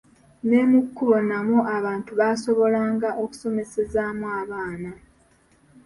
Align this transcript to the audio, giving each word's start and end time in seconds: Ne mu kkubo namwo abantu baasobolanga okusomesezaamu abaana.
Ne 0.49 0.59
mu 0.71 0.79
kkubo 0.85 1.17
namwo 1.29 1.59
abantu 1.77 2.11
baasobolanga 2.19 3.09
okusomesezaamu 3.23 4.25
abaana. 4.41 4.91